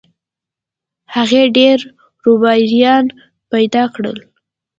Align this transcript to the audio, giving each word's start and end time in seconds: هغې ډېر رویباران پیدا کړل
هغې 1.15 1.43
ډېر 1.57 1.79
رویباران 2.23 3.05
پیدا 3.51 3.83
کړل 3.95 4.17